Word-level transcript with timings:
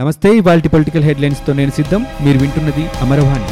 నమస్తే 0.00 0.30
ఇవాల్టి 0.36 0.68
పొలిటికల్ 0.68 1.04
హెడ్లైన్స్తో 1.04 1.52
నేను 1.52 1.70
సిద్ధం. 1.70 2.06
మీరు 2.24 2.38
వింటున్నది 2.38 2.84
అమరవాణి. 3.00 3.48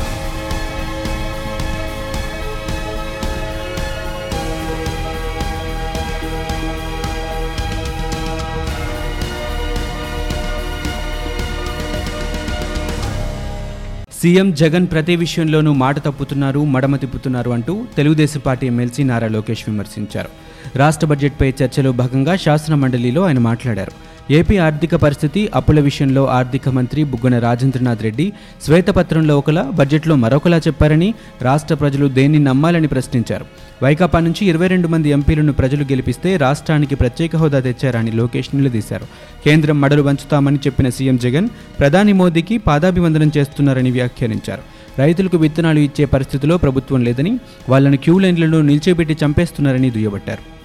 సీఎం 14.20 14.54
జగన్ 14.54 14.86
ప్రతి 14.86 15.16
విషయంలోనూ 15.16 15.72
మాట 15.72 15.98
తప్పుతున్నారు 16.04 16.64
మడమ 16.64 16.96
తిప్పుతున్నారు 16.96 17.50
అంటూ 17.50 17.84
తెలుగుదేశం 17.96 18.40
పార్టీ 18.46 18.66
ఎమ్మెల్సీ 18.66 19.02
నారా 19.02 19.28
లోకేష్ 19.28 19.64
విమర్శించారు. 19.68 20.28
రాష్ట్ర 20.78 21.06
బడ్జెట్పై 21.06 21.54
చర్చలో 21.62 21.92
భాగంగా 21.92 22.36
శాసన 22.36 22.74
మండలిలో 22.74 23.22
ఆయన 23.26 23.38
మాట్లాడారు. 23.38 24.05
ఏపీ 24.30 24.56
ఆర్థిక 24.56 24.94
పరిస్థితి 24.94 25.50
అప్పుల 25.54 25.80
విషయంలో 25.80 26.26
ఆర్థిక 26.26 26.68
మంత్రి 26.68 27.04
బుగ్గన 27.04 27.38
రాజేంద్రనాథ్ 27.38 28.02
రెడ్డి 28.02 28.32
శ్వేతపత్రంలో 28.64 29.38
ఒకలా 29.38 29.62
బడ్జెట్లో 29.62 30.14
మరొకలా 30.14 30.58
చెప్పారని 30.58 31.14
రాష్ట్ర 31.42 31.74
ప్రజలు 31.74 32.08
దేన్ని 32.08 32.38
నమ్మాలని 32.38 32.86
ప్రశ్నించారు. 32.86 33.46
వైకాపా 33.82 34.20
నుంచి 34.20 34.46
ఇరవై 34.46 34.66
రెండు 34.66 34.88
మంది 34.88 35.10
ఎంపీలను 35.10 35.52
ప్రజలు 35.52 35.84
గెలిపిస్తే 35.84 36.36
రాష్ట్రానికి 36.36 36.94
ప్రత్యేక 36.94 37.36
హోదా 37.36 37.60
తెచ్చారని 37.60 38.10
లోకేష్ 38.10 38.54
నిలదీశారు. 38.54 39.06
కేంద్రం 39.44 39.80
మడలు 39.80 40.02
వంచుతామని 40.02 40.56
చెప్పిన 40.56 40.88
సీఎం 40.88 41.16
జగన్ 41.16 41.48
ప్రధాని 41.78 42.12
మోదీకి 42.12 42.58
పాదాభివందనం 42.58 43.32
చేస్తున్నారని 43.38 43.90
వ్యాఖ్యానించారు. 43.90 44.62
రైతులకు 44.98 45.36
విత్తనాలు 45.36 45.78
ఇచ్చే 45.78 46.04
పరిస్థితిలో 46.04 46.56
ప్రభుత్వం 46.56 47.04
లేదని 47.04 47.38
వాళ్ళను 47.68 47.96
క్యూ 47.96 48.18
లైన్లలో 48.18 48.62
నిల్చోబెట్టి 48.62 49.16
చంపేస్తున్నారని 49.24 49.90
దుయ్యబట్టారు. 49.90 50.55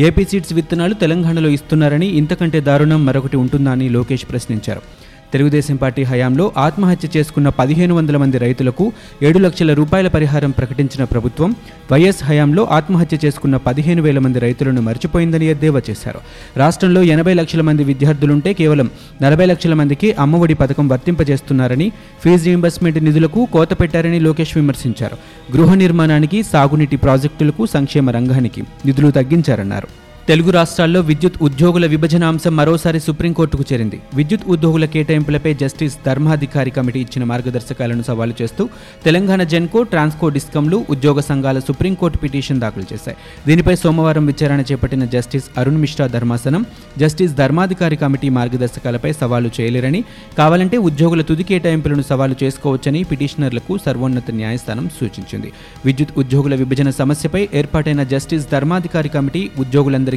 ఏపీ 0.00 0.24
సీడ్స్ 0.24 0.52
విత్తనాలు 0.52 0.94
తెలంగాణలో 0.94 1.48
ఇస్తున్నారని 1.48 2.06
ఇంతకంటే 2.06 2.60
దారుణం 2.60 3.06
మరొకటి 3.06 3.36
ఉంటుందా 3.36 3.72
అని 3.72 3.88
లోకేష్ 3.88 4.24
ప్రశ్నించారు. 4.30 4.82
తెలుగుదేశం 5.32 5.76
పార్టీ 5.76 6.02
హయాంలో 6.02 6.52
ఆత్మహత్య 6.56 7.08
చేసుకున్న 7.16 7.48
పదిహేను 7.48 7.94
వందల 7.94 8.16
మంది 8.16 8.38
రైతులకు 8.38 8.92
ఏడు 9.22 9.38
లక్షల 9.38 9.72
రూపాయల 9.72 10.08
పరిహారం 10.08 10.50
ప్రకటించిన 10.50 11.04
ప్రభుత్వం 11.04 11.50
వైఎస్ 11.92 12.24
హయాంలో 12.24 12.64
ఆత్మహత్య 12.64 13.18
చేసుకున్న 13.24 13.56
పదిహేను 13.56 14.02
వేల 14.02 14.18
మంది 14.18 14.38
రైతులను 14.38 14.82
మర్చిపోయిందని 14.82 15.46
ఎద్దేవా 15.46 15.82
చేశారు. 15.90 16.20
రాష్ట్రంలో 16.56 17.02
ఎనభై 17.02 17.34
లక్షల 17.34 17.60
మంది 17.60 17.84
విద్యార్థులుంటే 17.84 18.52
కేవలం 18.52 18.90
నలభై 19.22 19.46
లక్షల 19.46 19.74
మందికి 19.74 20.12
అమ్మఒడి 20.12 20.54
పథకం 20.54 20.88
వర్తింపజేస్తున్నారని 20.88 21.92
ఫీజు 22.24 22.44
రీయింబర్స్మెంట్ 22.44 23.04
నిధులకు 23.04 23.48
కోత 23.52 23.72
పెట్టారని 23.80 24.20
లోకేష్ 24.20 24.56
విమర్శించారు. 24.56 25.18
గృహ 25.56 25.74
నిర్మాణానికి 25.74 26.42
సాగునీటి 26.42 26.96
ప్రాజెక్టులకు 26.96 27.66
సంక్షేమ 27.66 28.10
రంగానికి 28.10 28.62
నిధులు 28.86 29.10
తగ్గించారన్నారు. 29.10 30.05
తెలుగు 30.30 30.50
రాష్ట్రాల్లో 30.56 31.00
విద్యుత్ 31.08 31.36
ఉద్యోగుల 31.46 31.86
విభజన 31.92 32.24
అంశం 32.32 32.52
మరోసారి 32.60 33.00
సుప్రీంకోర్టుకు 33.04 33.64
చేరింది. 33.70 33.98
విద్యుత్ 34.18 34.46
ఉద్యోగుల 34.54 34.84
కేటాయింపులపై 34.94 35.52
జస్టిస్ 35.60 35.94
ధర్మాధికారి 36.06 36.70
కమిటీ 36.78 37.00
ఇచ్చిన 37.04 37.24
మార్గదర్శకాలను 37.30 38.04
సవాలు 38.08 38.34
చేస్తూ 38.40 38.62
తెలంగాణ 39.04 39.42
జెన్కో 39.52 39.80
ట్రాన్స్కో 39.92 40.28
డిస్కంలు 40.36 40.78
ఉద్యోగ 40.94 41.20
సంఘాల 41.28 41.58
సుప్రీంకోర్టు 41.68 42.18
పిటిషన్ 42.22 42.62
దాఖలు 42.64 42.86
చేశాయి. 42.92 43.16
దీనిపై 43.46 43.74
సోమవారం 43.82 44.26
విచారణ 44.32 44.64
చేపట్టిన 44.70 45.06
జస్టిస్ 45.14 45.46
అరుణ్ 45.62 45.80
మిశ్రా 45.84 46.08
ధర్మాసనం 46.16 46.64
జస్టిస్ 47.04 47.36
ధర్మాధికారి 47.42 47.98
కమిటీ 48.02 48.30
మార్గదర్శకాలపై 48.38 49.12
సవాలు 49.20 49.50
చేయలేరని 49.60 50.00
కావాలంటే 50.40 50.78
ఉద్యోగుల 50.88 51.22
తుది 51.30 51.46
కేటాయింపులను 51.52 52.06
సవాలు 52.10 52.38
చేసుకోవచ్చని 52.42 53.02
పిటిషనర్లకు 53.12 53.76
సర్వోన్నత 53.86 54.36
న్యాయస్థానం 54.40 54.88
సూచించింది. 54.98 55.52
విద్యుత్ 55.86 56.18
ఉద్యోగుల 56.24 56.54
విభజన 56.64 56.90
సమస్యపై 57.00 57.44
ఏర్పాటైన 57.62 58.02
జస్టిస్ 58.14 58.50
ధర్మాధికారి 58.56 59.12
కమిటీ 59.18 59.44
ఉద్యోగులందరికీ 59.64 60.14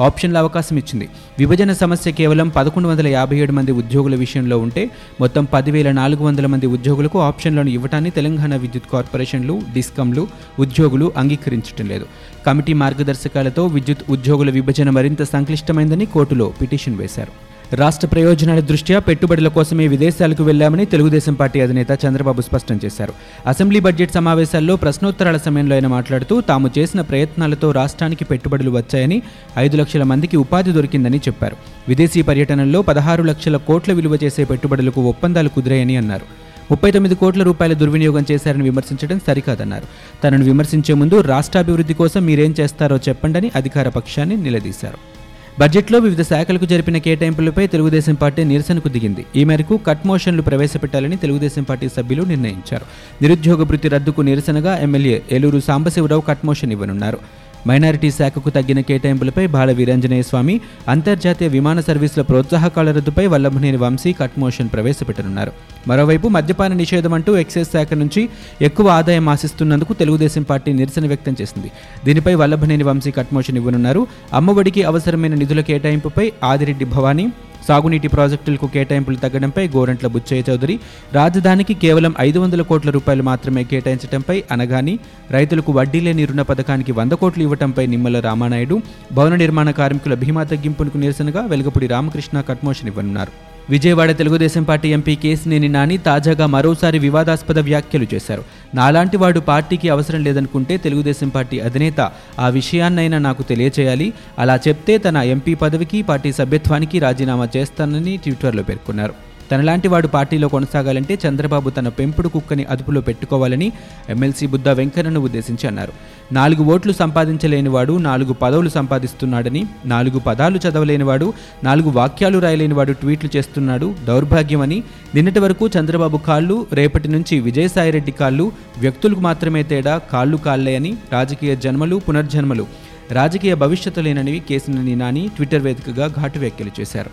ఆప్షన్ల 0.00 0.36
అవకాశం 0.38 0.76
ఇచ్చింది. 0.76 1.08
విభజన 1.38 1.72
సమస్య 1.72 2.10
కేవలం 2.12 2.48
పదకొండు 2.48 2.88
వందల 2.88 3.06
యాభై 3.06 3.36
ఏడు 3.36 3.52
మంది 3.52 3.72
ఉద్యోగుల 3.72 4.14
విషయంలో 4.14 4.58
ఉంటే 4.58 4.90
మొత్తం 5.20 5.44
పదివేల 5.44 5.92
నాలుగు 5.92 6.24
వందల 6.24 6.46
మంది 6.46 6.66
ఉద్యోగులకు 6.66 7.18
ఆప్షన్లను 7.18 7.68
ఇవ్వటాన్ని 7.68 8.10
తెలంగాణ 8.10 8.56
విద్యుత్ 8.56 8.92
కార్పొరేషన్లు 8.92 9.62
డిస్కంలు 9.74 10.26
ఉద్యోగులు 10.58 11.12
అంగీకరించడం 11.16 11.88
లేదు. 11.88 12.06
కమిటీ 12.46 12.72
మార్గదర్శకాలతో 12.72 13.66
విద్యుత్ 13.66 14.10
ఉద్యోగుల 14.10 14.50
విభజన 14.50 14.90
మరింత 14.90 15.22
సంక్లిష్టమైందని 15.22 16.06
కోర్టులో 16.06 16.52
పిటిషన్ 16.62 16.96
వేశారు. 16.96 17.53
రాష్ట్ర 17.72 18.06
ప్రయోజనాల 18.06 18.60
దృష్ట్యా 18.60 18.98
పెట్టుబడుల 18.98 19.48
కోసమే 19.48 19.86
విదేశాలకు 19.86 20.42
వెళ్ళామని 20.42 20.84
తెలుగుదేశం 20.84 21.34
పార్టీ 21.34 21.60
అధినేత 21.60 21.86
చంద్రబాబు 22.06 22.40
స్పష్టం 22.40 22.80
చేశారు. 22.84 23.12
అసెంబ్లీ 23.46 23.80
బడ్జెట్ 23.80 24.12
సమావేశాల్లో 24.12 24.76
ప్రశ్నోత్తరాల 24.76 25.36
సమయంలో 25.36 25.74
ఆయన 25.74 25.86
మాట్లాడుతూ 25.86 26.40
తాము 26.40 26.70
చేసిన 26.78 27.00
ప్రయత్నాలతో 27.00 27.72
రాష్ట్రానికి 27.72 28.24
పెట్టుబడులు 28.24 28.70
వచ్చాయని 28.70 29.22
ఐదు 29.58 29.76
లక్షల 29.76 30.02
మందికి 30.02 30.36
ఉపాధి 30.36 30.72
దొరికిందని 30.72 31.18
చెప్పారు. 31.18 31.56
విదేశీ 31.88 32.22
పర్యటనల్లో 32.22 32.82
పదహారు 32.82 33.22
లక్షల 33.22 33.56
కోట్ల 33.56 33.92
విలువ 33.92 34.18
చేసే 34.24 34.44
పెట్టుబడులకు 34.44 35.00
ఒప్పందాలు 35.00 35.48
కుదిరాయని 35.48 35.96
అన్నారు. 35.96 36.24
ముప్పై 36.70 36.90
తొమ్మిది 36.90 37.14
కోట్ల 37.14 37.42
రూపాయల 37.42 37.72
దుర్వినియోగం 37.72 38.24
చేశారని 38.30 38.62
విమర్శించడం 38.62 39.20
సరికాదన్నారు. 39.26 39.84
తనను 40.24 40.44
విమర్శించే 40.44 40.94
ముందు 40.94 41.20
రాష్ట్రాభివృద్ధి 41.20 41.94
కోసం 41.94 42.26
మీరేం 42.26 42.54
చేస్తారో 42.60 42.96
చెప్పండని 42.96 43.50
అధికార 43.56 43.88
పక్షాన్ని 43.88 44.36
నిలదీశారు. 44.36 45.23
బడ్జెట్లో 45.60 45.98
వివిధ 46.04 46.22
శాఖలకు 46.28 46.66
జరిపిన 46.70 46.98
కేటాయింపులపై 47.04 47.64
తెలుగుదేశం 47.74 48.14
పార్టీ 48.22 48.42
నిరసనకు 48.44 48.88
దిగింది. 48.94 49.22
ఈ 49.40 49.42
మేరకు 49.50 49.74
కట్ 49.88 50.06
మోషన్లు 50.10 50.42
ప్రవేశపెట్టాలని 50.42 51.16
తెలుగుదేశం 51.16 51.64
పార్టీ 51.68 51.88
సభ్యులు 51.96 52.22
నిర్ణయించారు. 52.32 52.86
నిరుద్యోగ 53.22 53.62
భృతి 53.70 53.88
రద్దుకు 53.94 54.20
నిరసనగా 54.28 54.72
MLA 54.86 55.22
Eluru 55.36 55.60
Sambasiva Rao 55.68 56.24
cut 56.30 56.44
motion 56.48 56.72
ఇవ్వనున్నారు. 56.76 57.20
మైనారిటీ 57.68 58.10
శాఖకు 58.10 58.50
తగ్గిన 58.50 58.80
కేటాయింపులపై 58.80 59.46
బాల 59.46 59.72
వీరాంజనేయ 59.72 60.22
స్వామి 60.22 60.60
అంతర్జాతీయ 60.88 61.48
విమాన 61.48 61.80
సర్వీసుల 61.80 62.22
ప్రోత్సాహకాల 62.22 62.92
రద్దుపై 62.92 63.26
వల్లభనేని 63.26 63.76
వంశీ 63.76 64.12
కట్ 64.12 64.38
మోషన్ 64.38 64.68
ప్రవేశపెట్టనున్నారు. 64.74 65.52
మరోవైపు 65.88 66.28
మద్యపాన 66.28 66.72
నిషేధం 66.72 67.14
అంటూ 67.14 67.36
ఎక్సైజ్ 67.36 67.70
శాఖ 67.72 67.94
నుంచి 67.94 68.28
ఎక్కువ 68.62 68.88
ఆదాయం 68.88 69.28
ఆశిస్తున్నందుకు 69.28 69.92
తెలుగుదేశం 69.92 70.42
పార్టీ 70.42 70.72
నిరసన 70.72 71.06
వ్యక్తం 71.06 71.36
చేసింది. 71.40 71.70
దీనిపై 72.04 72.34
వల్లభనేని 72.34 72.84
వంశీ 72.84 73.10
కట్ 73.10 73.34
మోషన్ 73.34 73.56
ఇవ్వనున్నారు. 73.56 74.06
అమ్మఒడికి 74.32 74.82
అవసరమైన 74.82 75.34
నిధుల 75.34 75.60
కేటాయింపుపై 75.60 76.32
ఆదిరెడ్డి 76.44 76.84
భవానీ 76.84 77.26
సాగునీటి 77.66 78.08
ప్రాజెక్టులకు 78.14 78.66
కేటాయింపులు 78.74 79.18
తగ్గడంపై 79.24 79.64
గోరంట్ల 79.76 80.08
బుచ్చయ్య 80.14 80.44
చౌదరి. 80.48 80.76
రాజధానికి 81.18 81.74
కేవలం 81.84 82.14
ఐదు 82.26 82.38
వందల 82.38 82.62
కోట్ల 82.70 82.90
రూపాయలు 82.96 83.24
మాత్రమే 83.30 83.64
కేటాయించడంపై 83.72 84.36
అనగాని 84.56 84.94
రైతులకు 85.36 85.72
వడ్డీ 85.78 86.00
లేని 86.06 86.24
రుణ 86.32 86.42
పథకానికి 86.50 86.94
వంద 87.00 87.12
కోట్లు 87.22 87.44
ఇవ్వడంపై 87.46 87.86
నిమ్మల 87.94 88.20
రామానాయుడు 88.28 88.78
భవన 89.18 89.34
నిర్మాణ 89.44 89.70
కార్మికుల 89.80 90.16
భీమా 90.24 90.44
తగ్గింపునకు 90.52 91.00
నిరసనగా 91.04 91.44
వెలగపూడి 91.54 91.88
రామకృష్ణ 91.96 92.40
కట్మోషన్ 92.50 92.90
ఇవ్వనున్నారు. 92.92 93.53
విజయవాడ 93.70 94.10
తెలుగుదేశం 94.16 94.62
పార్టీ 94.62 94.88
ఎంపీ 94.88 95.16
కేసినేని 95.16 95.68
నాని 95.68 95.98
తాజాగా 95.98 96.46
మరోసారి 96.46 96.98
వివాదాస్పద 96.98 97.58
వ్యాఖ్యలు 97.58 98.06
చేశారు. 98.14 98.42
నాలాంటి 98.74 99.16
వాడు 99.16 99.40
పార్టీకి 99.40 99.88
అవసరం 99.88 100.24
లేదనుకుంటే 100.24 100.76
తెలుగుదేశం 100.76 101.28
పార్టీ 101.28 101.58
అధినేత 101.60 102.10
ఆ 102.38 102.48
విషయాన్నైనా 102.48 103.18
నాకు 103.18 103.42
తెలియచేయాలి. 103.42 104.12
అలా 104.38 104.56
చెప్తే 104.68 104.98
తన 104.98 105.16
ఎంపీ 105.16 105.54
పదవికి 105.54 106.02
పార్టీ 106.02 106.32
సభ్యత్వానికి 106.32 106.98
రాజీనామా 106.98 107.48
చేస్తానని 107.56 108.16
ట్విట్టర్లో 108.16 108.62
పేర్కొన్నారు. 108.62 109.33
తనలాంటి 109.50 109.88
వాడు 109.88 110.08
పార్టీలో 110.08 110.48
కొనసాగాలంటే 110.48 111.18
చంద్రబాబు 111.24 111.70
తన 111.70 111.88
పెంపుడు 111.88 112.28
కుక్కని 112.28 112.64
అదుపులో 112.64 113.00
పెట్టుకోవాలని 113.00 113.72
ఎమ్మెల్సీ 114.08 114.46
బుద్ధ 114.46 114.68
వెంకన్నను 114.68 115.20
ఉద్దేశించి 115.20 115.66
అన్నారు. 115.66 115.92
నాలుగు 116.32 116.62
ఓట్లు 116.64 116.92
సంపాదించలేనివాడు 116.92 117.94
నాలుగు 117.98 118.32
పదవులు 118.32 118.68
సంపాదిస్తున్నాడని 118.68 119.62
నాలుగు 119.86 120.18
పదాలు 120.18 120.58
చదవలేనివాడు 120.58 121.34
నాలుగు 121.64 121.90
వాక్యాలు 121.90 122.38
రాయలేనివాడు 122.38 122.92
ట్వీట్లు 122.92 123.30
చేస్తున్నాడు 123.36 123.94
దౌర్భాగ్యమని 124.06 124.82
నిన్నటి 125.14 125.38
వరకు 125.38 125.70
చంద్రబాబు 125.78 126.16
కాళ్ళు 126.16 126.66
రేపటి 126.72 127.08
నుంచి 127.08 127.40
విజయసాయిరెడ్డి 127.40 128.12
కాళ్ళు 128.12 128.52
వ్యక్తులకు 128.78 129.20
మాత్రమే 129.20 129.62
తేడా 129.62 129.98
కాళ్ళు 130.12 130.36
కాళ్ళే 130.36 130.76
అని 130.76 130.96
రాజకీయ 131.12 131.54
జన్మలు 131.56 131.96
పునర్జన్మలు 132.08 132.66
రాజకీయ 133.10 133.54
భవిష్యత్తు 133.54 134.00
లేననివి 134.00 134.40
కేసినేని 134.40 134.96
నాని 134.96 135.22
ట్విట్టర్ 135.36 135.62
వేదికగా 135.62 136.06
ఘాటు 136.08 136.38
వ్యాఖ్యలు 136.38 136.72
చేశారు. 136.80 137.10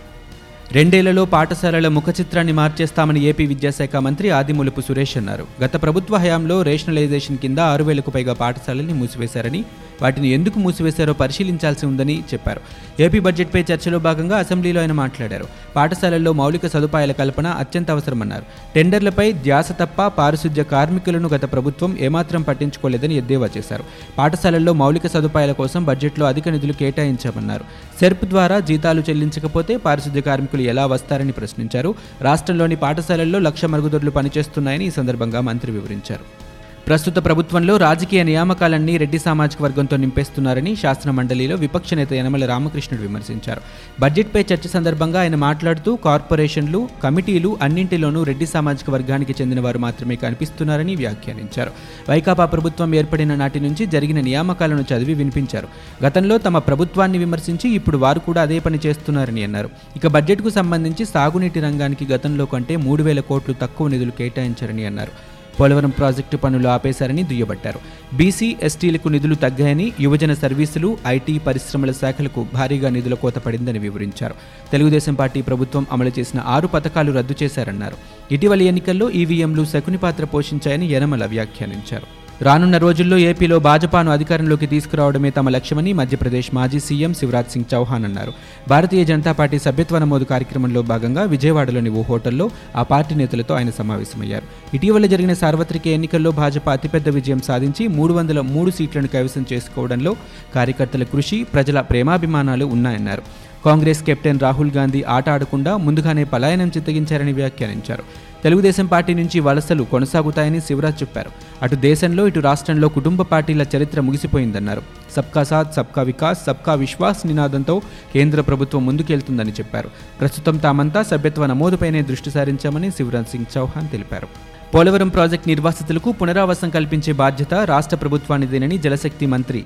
రెండేళ్ళలో 0.76 1.26
పాఠశాలల 1.26 1.88
ముఖ 1.88 2.10
చిత్రాన్ని 2.20 2.54
మార్చేస్తామని 2.54 3.22
ఏపీ 3.24 3.46
విద్యాశాఖ 3.46 3.96
మంత్రి 3.96 4.28
ఆదిమూలపు 4.30 4.82
సురేష్ 4.82 5.16
అన్నారు. 5.18 5.46
గత 5.64 5.74
ప్రభుత్వ 5.82 6.16
హయాంలో 6.16 6.58
రేషనలైజేషన్ 6.62 7.38
కింద 7.38 7.60
ఆరు 7.72 7.84
వేలకు 7.84 8.12
పైగా 8.12 8.34
పాఠశాలల్ని 8.34 8.94
మూసివేశారని 8.94 9.62
వాటిని 10.02 10.30
ఎందుకు 10.30 10.60
మూసివేశారో 10.60 11.14
పరిశీలించాల్సి 11.14 11.86
ఉందని 11.86 12.24
చెప్పారు. 12.34 12.62
ఏపీ 13.00 13.20
బడ్జెట్పై 13.20 13.66
చర్చలో 13.74 14.00
భాగంగా 14.00 14.38
అసెంబ్లీలో 14.38 14.82
ఆయన 14.82 14.92
మాట్లాడారు. 14.92 15.46
పాఠశాలల్లో 15.76 16.34
మౌలిక 16.34 16.68
సదుపాయాల 16.68 17.12
కల్పన 17.12 17.48
అత్యంత 17.48 17.92
అవసరమన్నారు. 17.92 18.44
టెండర్లపై 18.76 19.32
ధ్యాస 19.32 19.72
తప్ప 19.72 20.08
పారిశుద్ధ్య 20.08 20.64
కార్మికులను 20.64 21.30
గత 21.30 21.52
ప్రభుత్వం 21.52 21.98
ఏమాత్రం 22.00 22.42
పట్టించుకోలేదని 22.42 23.16
ఎద్దేవా 23.16 23.50
చేశారు. 23.58 23.84
పాఠశాలల్లో 24.18 24.74
మౌలిక 24.74 25.08
సదుపాయాల 25.08 25.52
కోసం 25.52 25.86
బడ్జెట్లో 25.86 26.26
అధిక 26.26 26.50
నిధులు 26.50 26.74
కేటాయించామన్నారు. 26.74 27.64
సెర్ప్ 28.00 28.26
ద్వారా 28.26 28.60
జీతాలు 28.60 29.04
చెల్లించకపోతే 29.10 29.78
పారిశుద్ధ్య 29.78 30.22
కార్మికులు 30.22 30.62
ఎలా 30.62 30.86
వస్తారని 30.86 31.32
ప్రశ్నించారు. 31.32 31.96
రాష్ట్రంలోని 32.22 32.76
పాఠశాలల్లో 32.76 33.40
లక్ష 33.40 33.66
మరుగుదొడ్లు 33.66 34.12
పనిచేస్తున్నాయని 34.12 34.88
ఈ 34.88 34.92
సందర్భంగా 34.92 35.42
మంత్రి 35.42 35.72
వివరించారు. 35.72 36.51
ప్రస్తుత 36.88 37.18
ప్రభుత్వంలో 37.26 37.78
రాజకీయ 37.78 38.24
నియామకాలన్నీ 38.24 38.98
రెడ్డి 38.98 39.20
సామాజిక 39.20 39.62
వర్గంతో 39.62 39.96
నింపేస్తున్నారని 39.98 40.76
శాసన 40.76 41.12
మండలిలో 41.12 41.56
విపక్ష 41.56 41.94
నేత 41.94 42.14
యనమల 42.14 42.46
రామకృష్ణుడు 42.46 43.02
విమర్శించారు. 43.02 43.62
బడ్జెట్పై 44.00 44.46
చర్చ 44.54 44.68
సందర్భంగా 44.68 45.22
ఆయన 45.22 45.36
మాట్లాడుతూ 45.36 45.96
కార్పొరేషన్లు 45.96 46.90
కమిటీలు 47.04 47.58
అన్నింటిలోనూ 47.62 48.24
రెడ్డి 48.24 48.46
సామాజిక 48.46 48.90
వర్గానికి 48.90 49.36
చెందిన 49.42 49.60
వారు 49.60 49.78
మాత్రమే 49.78 50.16
కనిపిస్తున్నారని 50.16 50.96
వ్యాఖ్యానించారు. 50.96 51.72
వైకాపా 52.10 52.46
ప్రభుత్వం 52.46 52.96
ఏర్పడిన 52.96 53.36
నాటి 53.36 53.60
నుంచి 53.60 53.86
జరిగిన 53.86 54.22
నియామకాలను 54.22 54.86
చదివి 54.94 55.14
వినిపించారు. 55.14 55.68
గతంలో 56.06 56.38
తమ 56.38 56.58
ప్రభుత్వాన్ని 56.58 57.18
విమర్శించి 57.18 57.70
ఇప్పుడు 57.70 57.98
వారు 57.98 58.20
కూడా 58.20 58.42
అదే 58.42 58.60
పని 58.60 58.80
చేస్తున్నారని 58.86 59.44
అన్నారు. 59.44 59.70
ఇక 59.96 60.08
బడ్జెట్కు 60.08 60.50
సంబంధించి 60.50 61.06
సాగునీటి 61.06 61.60
రంగానికి 61.60 62.06
గతంలో 62.14 62.46
కంటే 62.46 62.76
మూడు 62.76 63.04
వేల 63.04 63.20
కోట్లు 63.20 63.56
తక్కువ 63.62 63.88
నిధులు 63.88 64.12
కేటాయించారని 64.12 64.86
అన్నారు. 64.86 65.31
పోలవరం 65.60 65.90
ప్రాజెక్టు 65.90 66.38
పనులు 66.38 66.68
ఆపేశారని 66.68 67.24
దుయ్యబట్టారు. 67.24 67.80
బీసీ 68.18 68.56
ఎస్టీలకు 68.64 69.08
నిధులు 69.08 69.36
తగ్గాయని 69.36 69.92
యువజన 70.00 70.34
సర్వీసులు 70.34 70.98
ఐటీ 71.08 71.40
పరిశ్రమల 71.40 71.92
శాఖలకు 71.92 72.48
భారీగా 72.54 72.90
నిధుల 72.90 73.14
కోత 73.14 73.36
పడిందని 73.36 73.80
వివరించారు. 73.80 74.36
తెలుగుదేశం 74.72 75.14
పార్టీ 75.14 75.42
ప్రభుత్వం 75.42 75.88
అమలు 75.92 76.12
చేసిన 76.20 76.40
ఆరు 76.46 76.68
పథకాలు 76.68 77.12
రద్దు 77.12 77.36
చేశారన్నారు. 77.44 77.98
ఇటీవలి 78.34 78.66
ఎన్నికల్లో 78.66 79.10
ఈవీఎంలు 79.10 79.66
శకుని 79.66 79.98
పాత్ర 79.98 80.26
పోషించాయని 80.26 80.86
యనమల 80.86 81.26
వ్యాఖ్యానించారు. 81.26 82.21
రానున్న 82.46 82.78
రోజుల్లో 82.78 83.18
ఏపీలో 83.30 83.58
భాజపాను 83.66 84.12
అధికారంలోకి 84.12 84.68
తీసుకురావడమే 84.68 85.30
తమ 85.30 85.50
లక్ష్యమని 85.56 85.92
మధ్యప్రదేశ్ 85.94 86.50
మాజీ 86.58 86.80
సీఎం 86.80 87.14
శివరాజ్ 87.20 87.52
సింగ్ 87.54 87.70
చౌహాన్ 87.74 88.06
అన్నారు. 88.06 88.32
భారతీయ 88.70 89.06
జనతా 89.06 89.32
పార్టీ 89.32 89.60
సభ్యత్వ 89.60 90.00
నమోదు 90.00 90.24
కార్యక్రమంలో 90.24 90.82
భాగంగా 90.82 91.24
విజయవాడలోని 91.24 91.90
ఓ 91.90 92.02
హోటల్లో 92.02 92.50
ఆ 92.76 92.84
పార్టీ 92.84 93.16
నేతలతో 93.16 93.56
ఆయన 93.56 93.70
సమావేశమయ్యారు. 93.70 94.48
ఇటీవల 94.74 95.06
జరిగిన 95.06 95.34
సార్వత్రిక 95.34 95.88
ఎన్నికల్లో 95.98 96.32
భాజపా 96.32 96.74
అతిపెద్ద 96.74 97.10
విజయం 97.10 97.42
సాధించి 97.50 97.88
మూడు 97.88 98.14
వందల 98.14 98.42
మూడు 98.56 98.72
సీట్లను 98.72 99.08
కైవసం 99.08 99.46
చేసుకోవడంలో 99.54 100.16
కార్యకర్తల 100.56 101.04
కృషి 101.04 101.40
ప్రజల 101.44 101.82
ప్రేమాభిమానాలు 101.82 102.66
ఉన్నాయన్నారు. 102.66 103.24
కాంగ్రెస్ 103.66 104.04
కెప్టెన్ 104.04 104.40
రాహుల్ 104.40 104.72
గాంధీ 104.72 105.04
ఆట 105.04 105.30
ఆడకుండా 105.30 105.78
ముందుగానే 105.78 106.24
పలాయనం 106.24 106.72
చిత్తగించారని 106.78 107.34
వ్యాఖ్యానించారు. 107.34 108.04
తెలుగుదేశం 108.44 108.86
పార్టీ 108.86 109.14
నుంచి 109.14 109.40
వలసలు 109.40 109.84
కొనసాగుతాయని 109.84 110.62
శివరాజ్ 110.62 111.02
చెప్పారు. 111.02 111.32
అటు 111.62 111.76
దేశంలో 111.76 112.28
ఇటు 112.28 112.40
రాష్ట్రంలో 112.40 112.88
కుటుంబ 112.90 113.22
పార్టీల 113.22 113.66
చరిత్ర 113.76 114.02
ముగిసిపోయిందన్నారు. 114.02 114.82
సబ్కా 115.16 115.44
సాత్ 115.44 115.74
సబ్కా 115.74 116.02
వికాస్ 116.02 116.46
సబ్కా 116.48 116.74
విశ్వాస్ 116.74 117.28
నినాదంతో 117.28 117.82
కేంద్ర 118.14 118.42
ప్రభుత్వం 118.42 118.86
ముందుకెళ్తుందని 118.86 119.52
చెప్పారు. 119.52 119.90
ప్రస్తుతం 120.20 120.58
తామంతా 120.58 121.04
సభ్యత్వ 121.04 121.46
నమోదుపైనే 121.46 122.02
దృష్టి 122.02 122.32
సారించామని 122.32 122.92
శివరాజ్ 122.92 123.28
సింగ్ 123.28 123.58
చౌహాన్ 123.58 123.90
తెలిపారు. 123.90 124.28
పోలవరం 124.76 125.10
ప్రాజెక్టు 125.10 125.50
నిర్వాసితులకు 125.50 126.12
పునరావాసం 126.12 126.70
కల్పించే 126.70 127.14
బాధ్యత 127.14 127.54
రాష్ట్ర 127.54 127.96
ప్రభుత్వానిదేనని 127.96 128.78
జలశక్తి 128.78 129.26
మంత్రి 129.26 129.64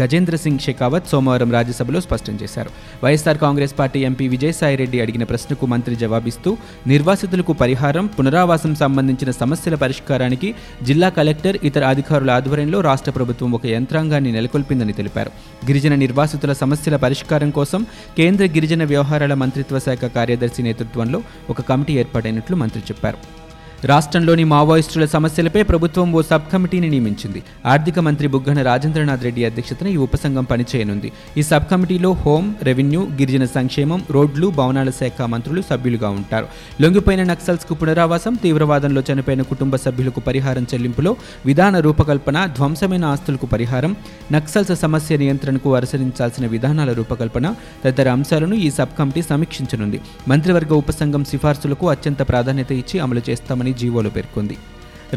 గజేంద్ర 0.00 0.36
సింగ్ 0.36 0.58
షెకావత్ 0.58 1.10
సోమవారం 1.12 1.50
రాజ్యసభలో 1.56 2.00
స్పష్టం 2.00 2.34
చేశారు. 2.42 2.70
YSR 3.04 3.38
Congress 3.38 3.74
party 3.78 4.00
MP 4.00 4.28
Vijayasai Reddy 4.28 5.00
అడిగిన 5.00 5.24
ప్రశ్నకు 5.24 5.66
మంత్రి 5.66 5.96
జవాబిస్తూ 5.96 6.56
నిర్వాసితులకు 6.86 7.52
పరిహారం 7.52 8.06
పునరావాసం 8.06 8.74
సంబంధించిన 8.74 9.30
సమస్యల 9.30 9.74
పరిష్కారానికి 9.74 10.54
జిల్లా 10.82 11.08
కలెక్టర్ 11.08 11.58
ఇతర 11.64 11.84
అధికారుల 11.84 12.30
ఆధ్వర్యంలో 12.30 12.80
రాష్ట్ర 12.80 13.10
ప్రభుత్వం 13.10 13.52
ఒక 13.52 13.66
యంత్రాంగాన్ని 13.66 14.32
నెలకొల్పిందని 14.32 14.92
తెలిపారు. 14.92 15.30
గిరిజన 15.66 15.94
నిర్వాసితుల 15.94 16.52
సమస్యల 16.52 16.96
పరిష్కారం 16.96 17.50
కోసం 17.50 17.86
కేంద్ర 18.16 18.44
గిరిజన 18.44 18.84
వ్యవహారాల 18.84 19.34
మంత్రిత్వ 19.34 19.78
శాఖ 19.78 20.04
కార్యదర్శి 20.18 20.62
నేతృత్వంలో 20.62 21.20
ఒక 21.50 21.60
కమిటీ 21.60 21.94
ఏర్పాటైనట్లు 21.98 22.56
మంత్రి 22.56 22.82
చెప్పారు. 22.90 23.45
రాష్ట్రంలోని 23.90 24.44
మావోయిస్టుల 24.50 25.04
సమస్యలపై 25.14 25.62
ప్రభుత్వం 25.62 26.12
ఓ 26.18 26.20
సబ్ 26.28 26.46
కమిటీని 26.52 26.88
నియమించింది. 26.92 27.40
ఆర్థిక 27.72 27.98
మంత్రి 28.06 28.26
బుగ్గన 28.34 28.62
రాజేంద్రనాథ్ 28.62 29.24
రెడ్డి 29.26 29.42
అధ్యక్షతన 29.44 29.86
ఈ 29.86 29.96
ఉపసంఘం 29.96 30.44
పనిచేయనుంది. 30.44 31.08
ఈ 31.38 31.42
సబ్ 31.42 31.66
కమిటీలో 31.70 32.10
హోం 32.22 32.44
రెవెన్యూ 32.68 33.02
గిరిజన 33.18 33.44
సంక్షేమం 33.44 34.00
రోడ్లు 34.10 34.48
భవనాల 34.58 34.90
శాఖ 34.90 35.28
మంత్రులు 35.34 35.62
సభ్యులుగా 35.70 36.08
ఉంటారు. 36.08 36.46
లొంగిపోయిన 36.82 37.22
నక్సల్స్కు 37.22 37.74
పునరావాసం 37.74 38.34
తీవ్రవాదంలో 38.44 39.02
చనిపోయిన 39.10 39.42
కుటుంబ 39.42 39.76
సభ్యులకు 39.76 40.20
పరిహారం 40.20 40.66
చెల్లింపులో 40.72 41.12
విధాన 41.46 41.80
రూపకల్పన 41.80 42.46
ధ్వంసమైన 42.56 43.04
ఆస్తులకు 43.04 43.48
పరిహారం 43.54 43.94
నక్సల్స్ 44.32 44.74
సమస్య 44.84 45.16
నియంత్రణకు 45.16 45.76
అనుసరించాల్సిన 45.76 46.46
విధానాల 46.46 46.92
రూపకల్పన 46.92 47.46
తదితర 47.84 48.08
అంశాలను 48.08 48.54
ఈ 48.66 48.70
సబ్ 48.70 48.96
కమిటీ 48.98 49.22
సమీక్షించనుంది. 49.22 50.00
మంత్రివర్గ 50.28 50.72
ఉపసంఘం 50.82 51.24
సిఫార్సులకు 51.24 51.86
అత్యంత 51.96 52.22
ప్రాధాన్యత 52.32 52.72
ఇచ్చి 52.82 52.98
అమలు 53.06 53.24
చేస్తామని 53.30 53.74
జీవోలు 53.82 54.12
పేర్కొంది. 54.16 54.56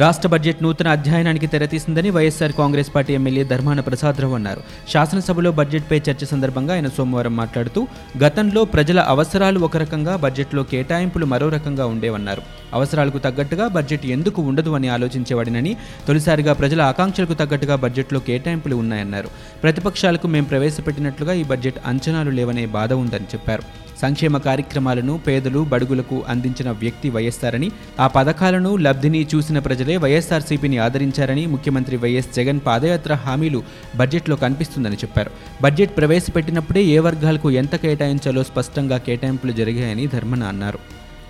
రాష్ట్ర 0.01 0.27
బడ్జెట్ 0.31 0.59
నూతన 0.63 0.87
అధ్యయనానికి 0.95 1.47
తెరతీసిందని 1.51 2.09
YSR 2.15 2.53
Congress 2.59 2.91
party 2.95 3.11
MLA 3.19 3.43
Dharmana 3.51 3.79
Prasada Rao 3.87 4.35
అన్నారు. 4.35 4.61
శాసనసభలో 4.91 5.51
బడ్జెట్పై 5.59 5.97
చర్చ 6.07 6.25
సందర్భంగా 6.31 6.73
ఆయన 6.73 6.89
సోమవారం 6.97 7.33
మాట్లాడుతూ 7.39 7.81
గతంలో 8.23 8.63
ప్రజల 8.75 8.99
అవసరాలు 9.13 9.59
ఒక 9.67 9.77
రకంగా 9.83 10.13
బడ్జెట్లో 10.25 10.63
కేటాయింపులు 10.73 11.27
మరో 11.33 11.47
రకంగా 11.55 11.87
ఉండేవన్నారు. 11.93 12.43
అవసరాలకు 12.73 13.21
తగ్గట్టుగా 13.25 13.67
బడ్జెట్ 13.77 14.05
ఎందుకు 14.17 14.39
ఉండదు 14.51 14.73
అని 14.79 14.89
ఆలోచించేవాడినని 14.97 15.73
తొలిసారిగా 16.07 16.53
ప్రజల 16.53 16.81
ఆకాంక్షలకు 16.91 17.37
తగ్గట్టుగా 17.43 17.77
బడ్జెట్లో 17.85 18.21
కేటాయింపులు 18.29 18.77
ఉన్నాయన్నారు. 18.83 19.31
ప్రతిపక్షాలకు 19.65 20.27
మేము 20.35 20.49
ప్రవేశపెట్టినట్లుగా 20.53 21.35
ఈ 21.41 21.45
బడ్జెట్ 21.53 21.81
అంచనాలు 21.93 22.33
లేవనే 22.39 22.65
బాధ 22.79 22.93
ఉందని 23.03 23.29
చెప్పారు. 23.35 23.65
సంక్షేమ 24.01 24.37
కార్యక్రమాలను 24.47 25.13
పేదలు 25.27 25.61
బడుగులకు 25.73 26.17
అందించిన 26.33 26.69
వ్యక్తి 26.83 27.09
వైఎస్ఆర్ 27.15 27.57
అని 27.59 27.69
ఆ 28.03 28.07
పథకాలను 28.17 28.71
లబ్ధిని 28.85 29.21
చూసిన 29.33 29.59
ప్రజలే 29.67 29.97
వైఎస్ఆర్సీపీని 30.05 30.77
ఆదరించారని 30.85 31.45
ముఖ్యమంత్రి 31.53 31.97
వైఎస్ 32.05 32.29
జగన్ 32.37 32.61
పాదయాత్ర 32.67 33.13
హామీలు 33.25 33.61
బడ్జెట్లో 34.01 34.37
కనిపిస్తుందని 34.45 34.99
చెప్పారు. 35.03 35.33
బడ్జెట్ 35.65 35.97
ప్రవేశపెట్టినప్పుడే 35.97 36.83
ఏ 36.95 36.99
వర్గాలకు 37.07 37.49
ఎంత 37.63 37.75
కేటాయించాలో 37.85 38.43
స్పష్టంగా 38.51 38.99
కేటాయింపులు 39.09 39.55
జరిగాయని 39.61 40.07
ధర్మన 40.15 40.43
అన్నారు. 40.53 40.79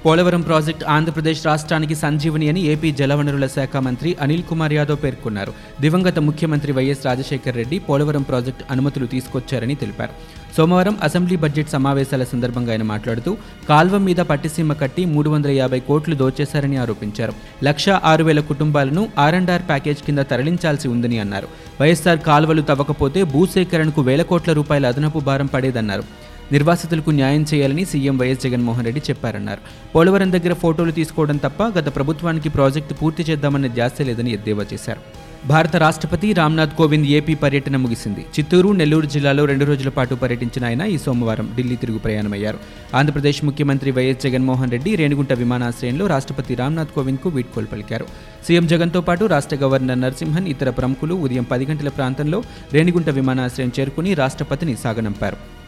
పోలవరం 0.04 0.42
ప్రాజెక్టు 0.48 0.86
ఆంధ్రప్రదేశ్ 0.96 1.40
రాష్ట్రానికి 1.48 1.96
సంజీవని 2.02 2.46
అని 2.50 2.62
ఏపీ 2.74 2.90
జలవనరుల 3.00 3.48
శాఖ 3.56 3.78
మంత్రి 3.88 4.10
అనిల్ 4.24 4.46
కుమార్ 4.50 4.74
యాదవ్ 4.76 5.00
పేర్కొన్నారు. 5.02 5.52
దివంగత 5.84 6.20
ముఖ్యమంత్రి 6.28 6.72
వైఎస్ 6.78 7.04
రాజశేఖర్ 7.08 7.58
రెడ్డి 7.60 7.78
పోలవరం 7.88 8.24
ప్రాజెక్టు 8.30 8.66
అనుమతులు 8.74 9.08
తీసుకొచ్చారని 9.14 9.76
తెలిపారు. 9.82 10.14
సోమవారం 10.58 10.96
అసెంబ్లీ 11.08 11.36
బడ్జెట్ 11.44 11.74
సమావేశాల 11.74 12.24
సందర్భంగా 12.32 12.72
ఆయన 12.76 12.86
మాట్లాడుతూ 12.94 13.34
కాల్వ 13.72 13.98
మీద 14.08 14.22
పట్టిసీమ 14.32 14.74
కట్టి 14.84 15.04
మూడు 15.16 15.30
వందల 15.30 15.52
యాభై 15.58 15.80
కోట్లు 15.90 16.16
దోచేశారని 16.22 16.78
ఆరోపించారు. 16.84 17.34
లక్ష 17.68 17.90
ఆరు 18.12 18.24
వేల 18.30 18.40
కుటుంబాలను 18.52 19.04
ఆర్ 19.26 19.38
అండ్ 19.40 19.52
ఆర్ 19.52 19.68
ప్యాకేజ్ 19.70 20.02
కింద 20.08 20.20
తరలించాల్సి 20.32 20.88
ఉందని 20.88 21.20
అన్నారు. 21.26 21.50
వైఎస్ఆర్ 21.82 22.26
కాల్వలు 22.30 22.64
తవ్వకపోతే 22.72 23.22
భూసేకరణకు 23.36 24.04
వేల 24.10 24.22
కోట్ల 24.32 24.54
రూపాయల 24.62 24.88
అదనపు 24.94 25.22
భారం 25.30 25.50
పడేదన్నారు. 25.56 26.06
నిర్వాసితులకు 26.52 27.12
న్యాయం 27.12 27.46
చేయాలని 27.54 27.86
సీఎం 27.86 28.18
వైఎస్ 28.18 28.44
జగన్మోహన్ 28.46 28.86
రెడ్డి 28.86 29.02
చెప్పారన్నారు. 29.10 29.62
పోలవరం 29.96 30.32
దగ్గర 30.36 30.54
ఫోటోలు 30.54 30.92
తీసుకోవడం 30.92 31.38
తప్ప 31.46 31.64
గత 31.80 31.96
ప్రభుత్వానికి 31.96 32.50
ప్రాజెక్టు 32.50 32.94
పూర్తి 32.94 33.24
చేద్దామన్న 33.30 33.68
ధ్యాస 33.68 34.02
లేదని 34.02 34.32
ఎద్దేవా 34.38 34.66
చేశారు. 34.74 35.02
భారత 35.50 35.76
రాష్ట్రపతి 35.76 36.34
రామ్నాథ్ 36.34 36.74
కోవింద్ 36.78 37.08
ఏపీ 37.18 37.34
పర్యటన 37.44 37.76
ముగిసింది. 37.84 38.22
చిత్తూరు 38.36 38.70
నెల్లూరు 38.80 39.06
జిల్లాలో 39.06 39.46
రెండు 39.46 39.66
రోజుల 39.66 39.90
పాటు 39.98 40.14
పర్యటించిన 40.16 40.64
ఆయన 40.70 40.82
ఈ 40.94 40.98
సోమవారం 40.98 41.48
ఢిల్లీ 41.58 41.76
తిరుగు 41.76 42.00
ప్రయాణమయ్యారు. 42.06 42.60
ఆంధ్రప్రదేశ్ 43.00 43.40
ముఖ్యమంత్రి 43.48 43.92
వైఎస్ 43.92 44.24
జగన్మోహన్ 44.26 44.74
రెడ్డి 44.76 44.96
రేణిగుంట 44.96 45.34
విమానాశ్రయంలో 45.34 46.08
రాష్ట్రపతి 46.08 46.56
రామ్నాథ్ 46.62 46.92
కోవింద్కు 46.96 47.30
వీడ్కోలు 47.30 47.66
పలికారు. 47.66 48.08
సీఎం 48.48 48.68
జగన్తో 48.68 49.02
పాటు 49.02 49.26
రాష్ట్ర 49.26 49.58
గవర్నర్ 49.64 50.02
నరసింహన్ 50.02 50.50
ఇతర 50.56 50.70
ప్రముఖులు 50.70 51.16
ఉదయం 51.28 51.48
పది 51.54 51.68
గంటల 51.72 51.90
ప్రాంతంలో 52.00 52.42
రేణిగుంట 52.74 53.10
విమానాశ్రయం 53.20 53.72
చేరుకుని 53.80 54.14
రాష్ట్రపతిని 54.14 54.76
సాగనంపారు. 54.84 55.59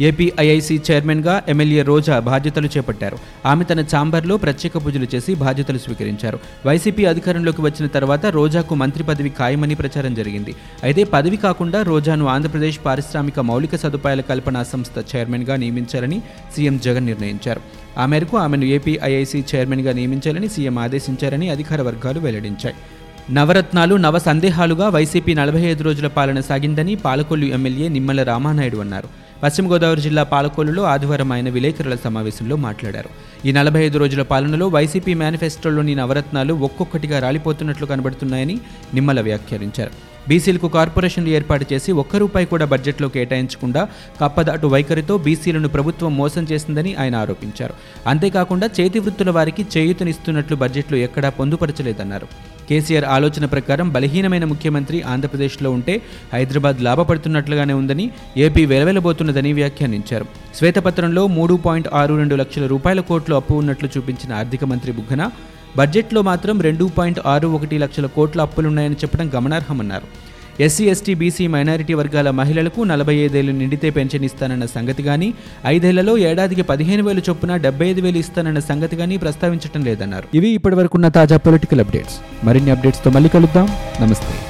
ఏపీఐఐసీ 0.00 0.80
చైర్మన్గా 0.90 1.42
ఎమ్మెల్యే 1.48 1.82
రోజా 1.82 2.18
బాధ్యతలు 2.18 2.68
చేపట్టారు. 2.76 3.16
ఆమె 3.46 3.64
తన 3.64 3.80
ఛాంబర్లో 3.80 4.36
ప్రత్యేక 4.36 4.84
పూజలు 4.84 5.06
చేసి 5.14 5.34
బాధ్యతలు 5.34 5.78
స్వీకరించారు. 5.78 6.38
వైసీపీ 6.66 7.04
అధికారంలోకి 7.04 7.62
వచ్చిన 7.62 7.86
తర్వాత 7.86 8.26
రోజాకు 8.26 8.74
మంత్రి 8.74 9.04
పదవి 9.04 9.32
ఖాయమని 9.38 9.74
ప్రచారం 9.74 10.14
జరిగింది. 10.14 10.54
అయితే 10.82 11.04
పదవి 11.04 11.36
కాకుండా 11.36 11.82
రోజాను 11.82 12.26
ఆంధ్రప్రదేశ్ 12.26 12.78
పారిశ్రామిక 12.86 13.40
మౌలిక 13.40 13.76
సదుపాయాల 13.76 14.20
కల్పనా 14.20 14.62
సంస్థ 14.62 15.16
చైర్మన్గా 15.16 15.56
నియమించాలని 15.56 16.22
సీఎం 16.56 16.80
జగన్ 16.84 17.06
నిర్ణయించారు. 17.06 17.60
ఆ 17.98 18.06
మేరకు 18.06 18.36
ఆమెను 18.36 18.64
ఏపీఐఐసీ 18.64 19.44
చైర్మన్గా 19.54 19.92
నియమించాలని 19.92 20.48
సీఎం 20.48 20.78
ఆదేశించారని 20.78 21.50
అధికార 21.50 21.82
వర్గాలు 21.82 22.20
వెల్లడించాయి. 22.20 22.74
నవరత్నాలు 23.30 23.94
నవ 23.94 24.18
సందేహాలుగా 24.18 24.88
వైసీపీ 24.88 25.34
నలభై 25.34 25.60
ఐదు 25.60 25.82
రోజుల 25.82 26.06
పాలన 26.06 26.40
సాగిందని 26.40 26.94
పాలకొల్లు 26.94 27.46
ఎమ్మెల్యే 27.46 27.88
నిమ్మల 27.88 28.22
రామానాయుడు 28.22 28.76
అన్నారు. 28.76 29.08
పశ్చిమ 29.42 29.72
గోదావరి 29.72 30.00
జిల్లా 30.00 30.22
పాలకొల్లులో 30.22 30.82
ఆదివారం 30.82 31.32
ఆయన 31.32 31.48
విలేకరుల 31.48 31.96
సమావేశంలో 32.04 32.56
మాట్లాడారు. 32.56 33.10
ఈ 33.46 33.52
నలభై 33.52 33.80
ఐదు 33.84 33.98
రోజుల 33.98 34.22
పాలనలో 34.22 34.68
వైసీపీ 34.68 35.14
మేనిఫెస్టోలోని 35.14 35.94
నవరత్నాలు 35.94 36.54
ఒక్కొక్కటిగా 36.54 37.18
రాలిపోతున్నట్లు 37.18 37.86
కనబడుతున్నాయని 37.86 38.58
నిమ్మల 38.94 39.20
వ్యాఖ్యానించారు. 39.20 39.90
బీసీలకు 40.28 40.68
కార్పొరేషన్లు 40.68 41.30
ఏర్పాటు 41.30 41.66
చేసి 41.72 41.92
ఒక్క 41.92 42.16
రూపాయి 42.16 42.46
కూడా 42.46 42.66
బడ్జెట్లో 42.66 43.08
కేటాయించకుండా 43.08 43.88
కప్పదాటు 44.20 44.66
వైఖరితో 44.66 45.18
బీసీలను 45.18 45.68
ప్రభుత్వం 45.68 46.16
మోసం 46.16 46.46
చేసిందని 46.52 46.94
ఆయన 46.94 47.16
ఆరోపించారు. 47.16 47.74
అంతేకాకుండా 48.06 48.70
చేతి 48.80 48.98
వృత్తుల 48.98 49.30
వారికి 49.30 49.66
చేయూతనిస్తున్నట్లు 49.76 50.56
బడ్జెట్లో 50.56 50.98
ఎక్కడా 50.98 51.30
పొందుపరచలేదన్నారు. 51.30 52.57
కేసీఆర్ 52.68 53.04
ఆలోచన 53.16 53.44
ప్రకారం 53.44 53.88
బలహీనమైన 53.88 54.44
ముఖ్యమంత్రి 54.44 55.02
ఆంధ్రప్రదేశ్లో 55.02 55.70
ఉంటే 55.70 55.94
హైదరాబాద్ 56.32 56.82
లాభపడుతున్నట్లుగానే 56.82 57.72
ఉందని 57.72 58.06
ఏపీ 58.36 58.66
వెలవెలబోతున్నదని 58.66 59.52
వ్యాఖ్యానించారు. 59.52 60.26
శ్వేతపత్రంలో 60.54 61.26
మూడు 61.26 61.54
పాయింట్ 61.66 61.88
ఆరు 61.92 62.14
రెండు 62.14 62.34
లక్షల 62.34 62.66
రూపాయల 62.66 63.00
కోట్లు 63.00 63.34
అప్పు 63.34 63.54
ఉన్నట్లు 63.54 63.88
చూపించిన 63.96 64.32
ఆర్థిక 64.32 64.64
మంత్రి 64.64 64.92
బుగ్గన 64.92 65.30
బడ్జెట్లో 65.76 66.22
మాత్రం 66.22 66.60
రెండు 66.60 66.84
పాయింట్ 66.96 67.20
ఆరు 67.26 67.48
ఒకటి 67.48 67.78
లక్షల 67.78 68.06
కోట్ల 68.06 68.40
అప్పులున్నాయని 68.40 68.94
చెప్పడం 68.94 69.26
గమనార్హమన్నారు. 69.34 70.06
ఎస్సీ 70.66 70.84
ఎస్టీ 70.92 71.12
బీసీ 71.14 71.44
మైనారిటీ 71.54 71.94
వర్గాల 72.00 72.28
మహిళలకు 72.38 72.80
నలభై 72.92 73.14
ఐదేళ్ళు 73.26 73.52
నిండితే 73.52 73.90
పెన్షన్ 73.98 74.24
ఇస్తానన్న 74.28 74.66
సంగతి 74.74 75.02
కానీ 75.08 75.28
ఐదేళ్ళలో 75.74 76.14
ఏడాదికి 76.30 76.62
పదిహేను 76.62 77.04
వేలు 77.08 77.22
చొప్పున 77.28 77.56
డెబ్బై 77.66 77.88
ఐదు 77.92 78.02
వేలు 78.06 78.18
ఇస్తానన్న 78.24 78.62
సంగతి 78.70 78.96
కానీ 78.96 79.16
ప్రస్తావించడం 79.16 79.84
లేదన్నారు. 79.90 80.28
ఇవి 80.40 80.50
ఇప్పటివరకున్న 80.58 81.08
తాజా 81.20 81.36
పొలిటికల్ 81.48 81.82
అప్డేట్స్ 81.86 82.18
మరిన్ని 82.48 82.70
అప్డేట్స్తో 82.76 83.10
మళ్ళీ 83.10 83.28
కలుద్దాం. 83.28 83.68
నమస్తే. 84.02 84.47